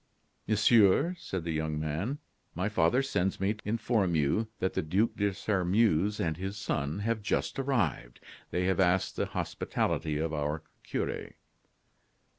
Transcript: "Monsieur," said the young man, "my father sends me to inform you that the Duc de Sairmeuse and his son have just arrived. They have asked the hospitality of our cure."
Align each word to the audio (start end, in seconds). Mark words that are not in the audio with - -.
"Monsieur," 0.47 1.13
said 1.19 1.43
the 1.43 1.51
young 1.53 1.79
man, 1.79 2.17
"my 2.55 2.67
father 2.69 3.03
sends 3.03 3.39
me 3.39 3.53
to 3.53 3.69
inform 3.69 4.15
you 4.15 4.47
that 4.57 4.73
the 4.73 4.81
Duc 4.81 5.11
de 5.15 5.31
Sairmeuse 5.31 6.19
and 6.19 6.37
his 6.37 6.57
son 6.57 6.97
have 7.01 7.21
just 7.21 7.59
arrived. 7.59 8.19
They 8.49 8.65
have 8.65 8.79
asked 8.79 9.15
the 9.15 9.27
hospitality 9.27 10.17
of 10.17 10.33
our 10.33 10.63
cure." 10.81 11.35